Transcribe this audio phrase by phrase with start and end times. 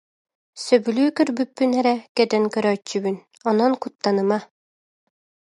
[0.63, 3.15] Сөбүлүү көрбүппүн эрэ кэтэн көрөөччүбүн,
[3.49, 4.39] онон куттаныма